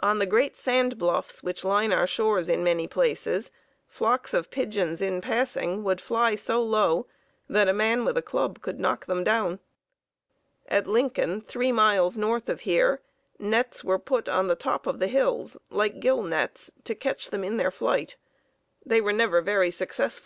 [0.00, 3.52] On the great sand bluffs which line our shores in many places,
[3.86, 7.06] flocks of pigeons in passing would fly so low
[7.48, 9.60] that a man with a club could knock them down.
[10.66, 13.02] At Lincoln, three miles north of here,
[13.38, 17.44] nets were put on the top of the hills, like gill nets, to catch them
[17.44, 18.16] in their flight.
[18.84, 20.20] They were never very successful.